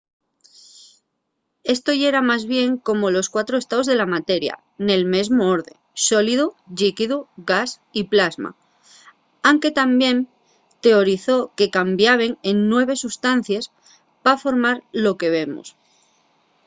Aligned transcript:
esto 1.75 1.89
yera 1.99 2.21
más 2.31 2.43
bien 2.53 2.69
como 2.87 3.11
los 3.11 3.29
cuatro 3.33 3.55
estaos 3.59 3.85
de 3.89 3.97
la 4.01 4.09
materia 4.15 4.55
nel 4.87 5.03
mesmu 5.13 5.41
orde: 5.55 5.73
sólidu 6.07 6.45
llíquidu 6.77 7.17
gas 7.49 7.69
y 7.99 8.01
plasma 8.11 8.49
anque 9.49 9.69
tamién 9.79 10.17
teorizó 10.85 11.37
que 11.57 11.73
cambiaben 11.77 12.31
en 12.49 12.57
nueves 12.73 13.01
sustancies 13.05 13.65
pa 14.23 14.33
formar 14.43 14.77
lo 15.03 15.11
que 15.19 15.29
vemos 15.37 15.67